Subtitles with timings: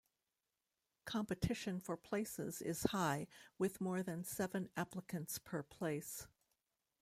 [1.05, 3.27] Competition for places is high,
[3.59, 6.25] with more than seven applicants per place.